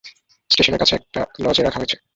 স্টেশনের 0.49 0.81
কাছের 0.81 0.97
একটা 0.99 1.21
লজে 1.43 1.61
রাখা 1.63 1.79
হয়েছে। 1.79 1.95